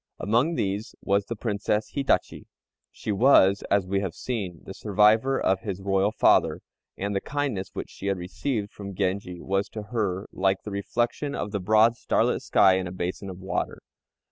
Among 0.19 0.55
these 0.55 0.95
was 1.03 1.25
the 1.25 1.35
Princess 1.35 1.89
Hitachi. 1.91 2.47
She 2.91 3.11
was, 3.11 3.61
as 3.69 3.85
we 3.85 3.99
have 3.99 4.15
seen, 4.15 4.61
the 4.63 4.73
survivor 4.73 5.39
of 5.39 5.59
his 5.59 5.79
Royal 5.83 6.11
father, 6.11 6.61
and 6.97 7.15
the 7.15 7.21
kindness 7.21 7.69
which 7.75 7.91
she 7.91 8.07
had 8.07 8.17
received 8.17 8.71
from 8.71 8.95
Genji 8.95 9.39
was 9.39 9.69
to 9.69 9.83
her 9.93 10.25
like 10.31 10.63
the 10.63 10.71
reflection 10.71 11.35
of 11.35 11.51
the 11.51 11.59
broad 11.59 11.95
starlit 11.97 12.41
sky 12.41 12.77
in 12.79 12.87
a 12.87 12.91
basin 12.91 13.29
of 13.29 13.37
water. 13.37 13.77